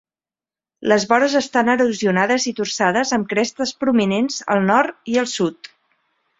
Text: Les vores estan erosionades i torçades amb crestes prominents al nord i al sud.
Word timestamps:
Les 0.91 1.03
vores 1.11 1.35
estan 1.39 1.69
erosionades 1.73 2.49
i 2.53 2.55
torçades 2.61 3.13
amb 3.19 3.31
crestes 3.35 3.77
prominents 3.85 4.41
al 4.57 4.67
nord 4.75 5.15
i 5.15 5.23
al 5.25 5.33
sud. 5.39 5.75